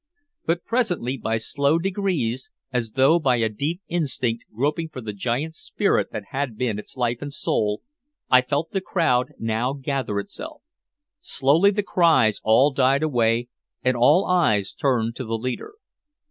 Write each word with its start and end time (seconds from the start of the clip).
But 0.47 0.65
presently, 0.65 1.15
by 1.15 1.37
slow 1.37 1.77
degrees, 1.77 2.49
as 2.73 2.93
though 2.93 3.19
by 3.19 3.35
a 3.35 3.49
deep 3.49 3.81
instinct 3.87 4.45
groping 4.51 4.89
for 4.89 4.99
the 4.99 5.13
giant 5.13 5.53
spirit 5.53 6.07
that 6.11 6.29
had 6.31 6.57
been 6.57 6.79
its 6.79 6.97
life 6.97 7.21
and 7.21 7.31
soul, 7.31 7.83
I 8.27 8.41
felt 8.41 8.71
the 8.71 8.81
crowd 8.81 9.33
now 9.37 9.73
gather 9.73 10.17
itself. 10.17 10.63
Slowly 11.19 11.69
the 11.69 11.83
cries 11.83 12.41
all 12.43 12.71
died 12.73 13.03
away 13.03 13.49
and 13.83 13.95
all 13.95 14.25
eyes 14.25 14.73
turned 14.73 15.15
to 15.17 15.23
the 15.23 15.37
leader. 15.37 15.75